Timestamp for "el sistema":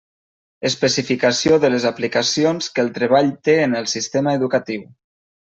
3.83-4.37